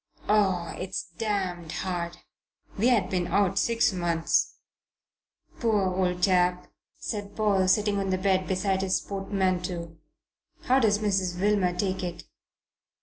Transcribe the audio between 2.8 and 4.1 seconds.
had been out six